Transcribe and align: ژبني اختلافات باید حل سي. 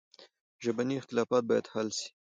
ژبني 0.63 0.95
اختلافات 0.97 1.43
باید 1.49 1.65
حل 1.73 1.87
سي. 1.97 2.07